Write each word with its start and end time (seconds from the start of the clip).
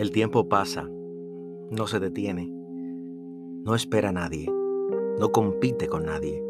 El 0.00 0.12
tiempo 0.12 0.48
pasa, 0.48 0.88
no 1.70 1.86
se 1.86 2.00
detiene, 2.00 2.50
no 3.66 3.74
espera 3.74 4.08
a 4.08 4.12
nadie, 4.12 4.50
no 5.18 5.30
compite 5.30 5.88
con 5.88 6.06
nadie, 6.06 6.42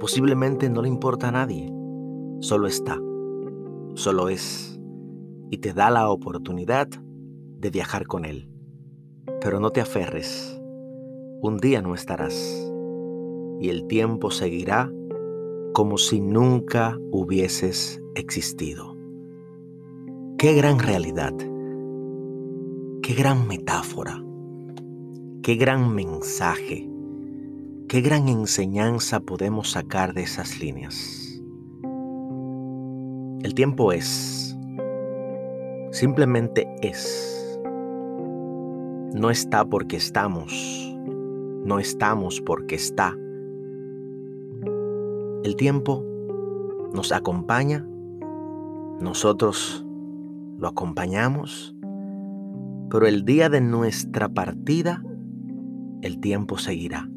posiblemente 0.00 0.68
no 0.68 0.82
le 0.82 0.88
importa 0.88 1.28
a 1.28 1.30
nadie, 1.30 1.72
solo 2.40 2.66
está, 2.66 3.00
solo 3.94 4.28
es, 4.28 4.80
y 5.52 5.58
te 5.58 5.72
da 5.72 5.90
la 5.90 6.10
oportunidad 6.10 6.88
de 6.88 7.70
viajar 7.70 8.08
con 8.08 8.24
él. 8.24 8.50
Pero 9.40 9.60
no 9.60 9.70
te 9.70 9.80
aferres, 9.80 10.60
un 11.40 11.58
día 11.58 11.82
no 11.82 11.94
estarás, 11.94 12.68
y 13.60 13.68
el 13.68 13.86
tiempo 13.86 14.32
seguirá 14.32 14.90
como 15.72 15.98
si 15.98 16.20
nunca 16.20 16.98
hubieses 17.12 18.02
existido. 18.16 18.96
Qué 20.36 20.54
gran 20.54 20.80
realidad, 20.80 21.32
qué 23.02 23.14
gran 23.14 23.48
metáfora, 23.48 24.22
qué 25.42 25.56
gran 25.56 25.92
mensaje, 25.92 26.88
qué 27.88 28.00
gran 28.00 28.28
enseñanza 28.28 29.18
podemos 29.18 29.72
sacar 29.72 30.14
de 30.14 30.22
esas 30.22 30.60
líneas. 30.60 31.42
El 33.42 33.54
tiempo 33.54 33.90
es, 33.92 34.56
simplemente 35.90 36.72
es. 36.80 37.58
No 39.14 39.30
está 39.30 39.64
porque 39.64 39.96
estamos, 39.96 40.52
no 41.64 41.80
estamos 41.80 42.40
porque 42.40 42.76
está. 42.76 43.16
El 45.42 45.56
tiempo 45.56 46.04
nos 46.94 47.10
acompaña, 47.10 47.84
nosotros 49.00 49.84
lo 50.56 50.68
acompañamos, 50.68 51.74
pero 52.92 53.06
el 53.06 53.24
día 53.24 53.48
de 53.48 53.62
nuestra 53.62 54.28
partida, 54.28 55.02
el 56.02 56.20
tiempo 56.20 56.58
seguirá. 56.58 57.08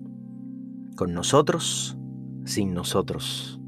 Con 0.96 1.14
nosotros, 1.14 1.98
sin 2.46 2.74
nosotros. 2.74 3.60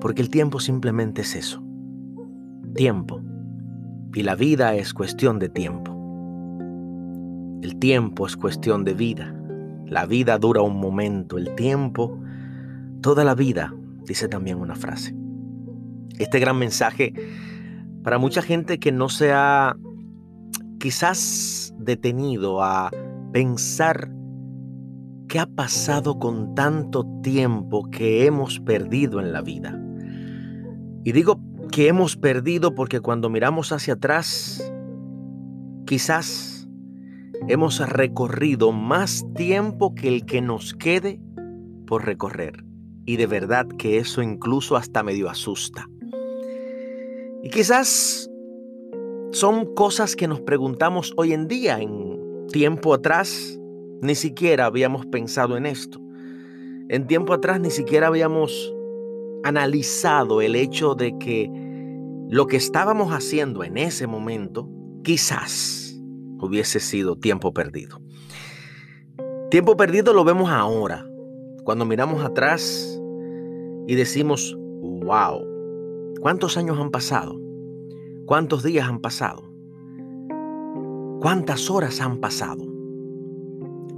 Porque 0.00 0.20
el 0.20 0.30
tiempo 0.30 0.58
simplemente 0.58 1.20
es 1.20 1.36
eso. 1.36 1.62
Tiempo. 2.74 3.22
Y 4.14 4.24
la 4.24 4.34
vida 4.34 4.74
es 4.74 4.92
cuestión 4.92 5.38
de 5.38 5.48
tiempo. 5.48 5.92
El 7.62 7.78
tiempo 7.78 8.26
es 8.26 8.36
cuestión 8.36 8.82
de 8.82 8.94
vida. 8.94 9.32
La 9.86 10.06
vida 10.06 10.38
dura 10.38 10.62
un 10.62 10.80
momento. 10.80 11.38
El 11.38 11.54
tiempo, 11.54 12.18
toda 13.00 13.22
la 13.22 13.36
vida 13.36 13.72
dice 14.04 14.26
también 14.26 14.58
una 14.58 14.74
frase. 14.74 15.14
Este 16.18 16.40
gran 16.40 16.58
mensaje 16.58 17.14
para 18.02 18.18
mucha 18.18 18.42
gente 18.42 18.80
que 18.80 18.90
no 18.90 19.08
se 19.08 19.30
ha 19.32 19.76
quizás 20.78 21.74
detenido 21.78 22.62
a 22.62 22.90
pensar 23.32 24.10
qué 25.28 25.38
ha 25.38 25.46
pasado 25.46 26.18
con 26.18 26.54
tanto 26.54 27.04
tiempo 27.22 27.88
que 27.90 28.26
hemos 28.26 28.60
perdido 28.60 29.20
en 29.20 29.32
la 29.32 29.42
vida. 29.42 29.78
Y 31.04 31.12
digo 31.12 31.40
que 31.70 31.88
hemos 31.88 32.16
perdido 32.16 32.74
porque 32.74 33.00
cuando 33.00 33.28
miramos 33.28 33.72
hacia 33.72 33.94
atrás, 33.94 34.72
quizás 35.86 36.68
hemos 37.46 37.78
recorrido 37.88 38.72
más 38.72 39.24
tiempo 39.34 39.94
que 39.94 40.08
el 40.08 40.24
que 40.24 40.40
nos 40.40 40.74
quede 40.74 41.20
por 41.86 42.04
recorrer. 42.06 42.64
Y 43.04 43.16
de 43.16 43.26
verdad 43.26 43.66
que 43.78 43.98
eso 43.98 44.22
incluso 44.22 44.76
hasta 44.76 45.02
medio 45.02 45.30
asusta. 45.30 45.86
Y 47.42 47.50
quizás 47.50 48.27
son 49.32 49.74
cosas 49.74 50.16
que 50.16 50.26
nos 50.26 50.40
preguntamos 50.40 51.12
hoy 51.16 51.32
en 51.32 51.48
día. 51.48 51.80
En 51.80 52.46
tiempo 52.50 52.94
atrás 52.94 53.58
ni 54.00 54.14
siquiera 54.14 54.66
habíamos 54.66 55.06
pensado 55.06 55.56
en 55.56 55.66
esto. 55.66 56.00
En 56.88 57.06
tiempo 57.06 57.32
atrás 57.32 57.60
ni 57.60 57.70
siquiera 57.70 58.06
habíamos 58.06 58.74
analizado 59.44 60.40
el 60.40 60.56
hecho 60.56 60.94
de 60.94 61.16
que 61.18 61.50
lo 62.30 62.46
que 62.46 62.56
estábamos 62.56 63.12
haciendo 63.12 63.64
en 63.64 63.76
ese 63.76 64.06
momento 64.06 64.68
quizás 65.02 66.00
hubiese 66.40 66.80
sido 66.80 67.16
tiempo 67.16 67.52
perdido. 67.52 68.00
Tiempo 69.50 69.76
perdido 69.76 70.12
lo 70.12 70.24
vemos 70.24 70.50
ahora. 70.50 71.06
Cuando 71.64 71.84
miramos 71.84 72.24
atrás 72.24 72.98
y 73.86 73.94
decimos, 73.94 74.56
wow, 74.80 75.42
¿cuántos 76.20 76.56
años 76.56 76.78
han 76.78 76.90
pasado? 76.90 77.47
¿Cuántos 78.28 78.62
días 78.62 78.86
han 78.86 78.98
pasado? 78.98 79.42
¿Cuántas 81.18 81.70
horas 81.70 81.98
han 82.02 82.18
pasado? 82.18 82.62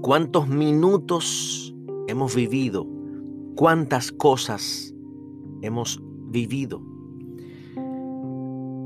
¿Cuántos 0.02 0.46
minutos 0.46 1.74
hemos 2.06 2.36
vivido? 2.36 2.86
¿Cuántas 3.56 4.12
cosas 4.12 4.94
hemos 5.62 6.00
vivido? 6.28 6.80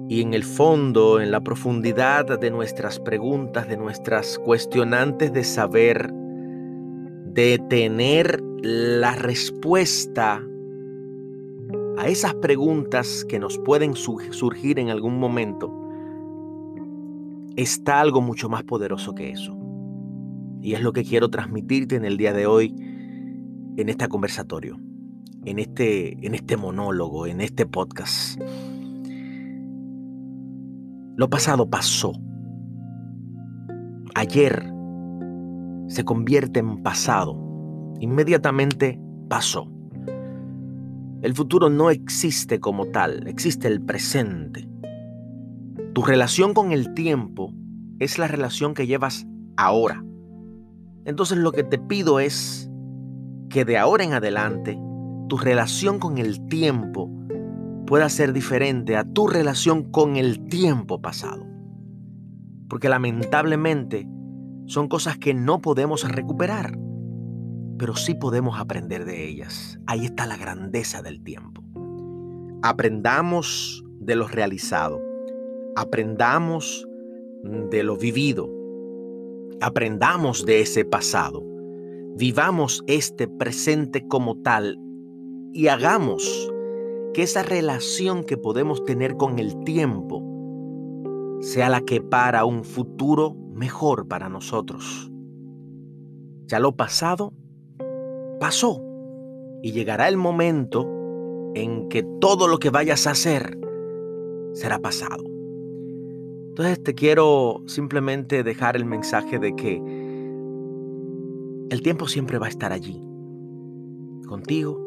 Y 0.09 0.23
en 0.23 0.33
el 0.33 0.45
fondo, 0.45 1.21
en 1.21 1.31
la 1.31 1.43
profundidad 1.43 2.41
de 2.41 2.51
nuestras 2.51 2.99
preguntas, 2.99 3.69
de 3.69 3.77
nuestras 3.77 4.39
cuestionantes 4.39 5.31
de 5.35 5.45
saber, 5.45 6.11
de 6.11 7.63
tener 7.69 8.43
la 8.63 9.15
respuesta 9.15 10.43
a 11.97 12.09
esas 12.09 12.35
preguntas 12.35 13.25
que 13.29 13.39
nos 13.39 13.59
pueden 13.59 13.95
surgir 13.95 14.79
en 14.79 14.91
algún 14.91 15.19
momento, 15.19 15.73
está 17.57 18.01
algo 18.01 18.21
mucho 18.21 18.49
más 18.49 18.65
poderoso 18.65 19.15
que 19.15 19.31
eso. 19.31 19.57
Y 20.61 20.75
es 20.75 20.83
lo 20.83 20.93
que 20.93 21.05
quiero 21.05 21.29
transmitirte 21.29 21.97
en 21.97 22.05
el 22.05 22.17
día 22.17 22.33
de 22.33 22.47
hoy, 22.47 22.75
en 23.77 23.89
este 23.89 24.09
conversatorio, 24.09 24.79
en 25.45 25.59
este, 25.59 26.27
en 26.27 26.35
este 26.35 26.57
monólogo, 26.57 27.27
en 27.27 27.41
este 27.41 27.67
podcast. 27.67 28.41
Lo 31.17 31.29
pasado 31.31 31.69
pasó. 31.69 32.13
Ayer 34.17 34.73
se 35.89 36.05
convierte 36.05 36.61
en 36.61 36.83
pasado. 36.83 37.41
Inmediatamente 38.01 39.01
pasó. 39.29 39.74
El 41.25 41.33
futuro 41.33 41.71
no 41.71 41.89
existe 41.89 42.61
como 42.61 42.85
tal, 42.85 43.27
existe 43.29 43.67
el 43.67 43.81
presente. 43.81 44.69
Tu 45.95 46.03
relación 46.03 46.53
con 46.53 46.71
el 46.71 46.93
tiempo 46.93 47.51
es 47.99 48.19
la 48.19 48.29
relación 48.29 48.75
que 48.75 48.87
llevas 48.87 49.27
ahora. 49.57 50.05
Entonces 51.07 51.39
lo 51.39 51.53
que 51.53 51.65
te 51.65 51.79
pido 51.79 52.21
es 52.21 52.71
que 53.49 53.65
de 53.65 53.79
ahora 53.79 54.05
en 54.05 54.13
adelante 54.13 54.79
tu 55.31 55.39
relación 55.39 55.99
con 55.99 56.19
el 56.19 56.47
tiempo 56.49 57.11
pueda 57.87 58.11
ser 58.11 58.35
diferente 58.35 58.95
a 58.99 59.05
tu 59.05 59.27
relación 59.27 59.91
con 59.91 60.17
el 60.17 60.47
tiempo 60.49 61.01
pasado. 61.01 61.47
Porque 62.69 62.91
lamentablemente 62.91 64.07
son 64.67 64.89
cosas 64.89 65.17
que 65.17 65.33
no 65.33 65.63
podemos 65.63 66.07
recuperar 66.07 66.84
pero 67.79 67.97
sí 67.97 68.15
podemos 68.15 68.59
aprender 68.59 69.05
de 69.05 69.27
ellas. 69.27 69.79
Ahí 69.87 70.05
está 70.05 70.27
la 70.27 70.37
grandeza 70.37 71.03
del 71.03 71.23
tiempo. 71.23 71.63
Aprendamos 72.63 73.85
de 74.01 74.17
lo 74.17 74.29
realizado, 74.29 75.03
aprendamos 75.77 76.87
de 77.43 77.83
lo 77.83 77.97
vivido, 77.97 78.49
aprendamos 79.61 80.47
de 80.47 80.61
ese 80.61 80.85
pasado, 80.85 81.43
vivamos 82.17 82.83
este 82.87 83.29
presente 83.29 84.07
como 84.07 84.37
tal 84.39 84.79
y 85.53 85.69
hagamos 85.69 86.51
que 87.13 87.23
esa 87.23 87.43
relación 87.43 88.25
que 88.25 88.37
podemos 88.37 88.83
tener 88.85 89.17
con 89.17 89.39
el 89.39 89.63
tiempo 89.65 90.23
sea 91.41 91.69
la 91.69 91.83
que 91.83 92.01
para 92.01 92.45
un 92.45 92.65
futuro 92.65 93.37
mejor 93.53 94.09
para 94.09 94.29
nosotros. 94.29 95.11
Ya 96.47 96.59
lo 96.59 96.77
pasado 96.77 97.33
pasó 98.35 98.83
y 99.63 99.73
llegará 99.73 100.09
el 100.09 100.17
momento 100.17 100.87
en 101.55 101.89
que 101.89 102.03
todo 102.21 102.49
lo 102.49 102.59
que 102.59 102.71
vayas 102.71 103.07
a 103.07 103.13
hacer 103.13 103.59
será 104.53 104.79
pasado. 104.79 105.25
Entonces 106.49 106.83
te 106.83 106.95
quiero 106.95 107.63
simplemente 107.67 108.43
dejar 108.43 108.77
el 108.77 108.85
mensaje 108.85 109.39
de 109.39 109.55
que 109.57 109.77
el 111.71 111.83
tiempo 111.83 112.07
siempre 112.07 112.39
va 112.39 112.47
a 112.47 112.51
estar 112.51 112.73
allí, 112.73 113.03
contigo 114.29 114.81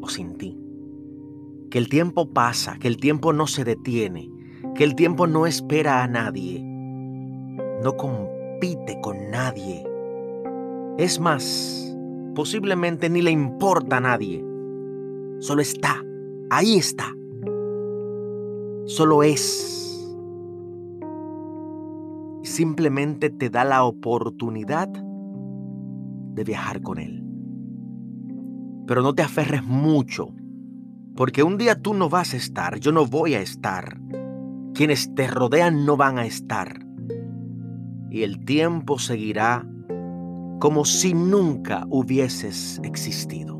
o 0.00 0.08
sin 0.08 0.36
ti. 0.36 0.58
Que 1.70 1.78
el 1.78 1.88
tiempo 1.88 2.30
pasa, 2.30 2.78
que 2.78 2.88
el 2.88 2.96
tiempo 2.96 3.32
no 3.32 3.46
se 3.46 3.64
detiene, 3.64 4.30
que 4.74 4.84
el 4.84 4.94
tiempo 4.94 5.26
no 5.26 5.46
espera 5.46 6.02
a 6.02 6.08
nadie, 6.08 6.62
no 7.82 7.96
compite 7.96 9.00
con 9.00 9.30
nadie. 9.30 9.86
Es 10.98 11.20
más, 11.20 11.91
posiblemente 12.34 13.08
ni 13.10 13.22
le 13.22 13.30
importa 13.30 13.98
a 13.98 14.00
nadie. 14.00 14.44
Solo 15.40 15.62
está, 15.62 16.02
ahí 16.50 16.76
está. 16.76 17.06
Solo 18.86 19.22
es. 19.22 19.78
Simplemente 22.42 23.30
te 23.30 23.50
da 23.50 23.64
la 23.64 23.84
oportunidad 23.84 24.88
de 24.88 26.44
viajar 26.44 26.82
con 26.82 26.98
Él. 26.98 27.24
Pero 28.86 29.02
no 29.02 29.14
te 29.14 29.22
aferres 29.22 29.64
mucho, 29.64 30.34
porque 31.16 31.42
un 31.42 31.56
día 31.56 31.80
tú 31.80 31.94
no 31.94 32.08
vas 32.08 32.34
a 32.34 32.36
estar, 32.36 32.78
yo 32.80 32.92
no 32.92 33.06
voy 33.06 33.34
a 33.34 33.40
estar, 33.40 34.00
quienes 34.74 35.14
te 35.14 35.28
rodean 35.28 35.86
no 35.86 35.96
van 35.96 36.18
a 36.18 36.26
estar, 36.26 36.84
y 38.10 38.22
el 38.22 38.44
tiempo 38.44 38.98
seguirá 38.98 39.66
como 40.62 40.84
si 40.84 41.12
nunca 41.12 41.84
hubieses 41.90 42.78
existido. 42.84 43.56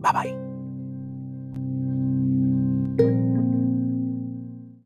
Bye 0.00 0.12
bye. 0.12 0.45